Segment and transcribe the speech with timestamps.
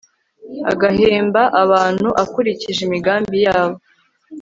[0.71, 3.77] agahemba abantu akurikije imigambi yabo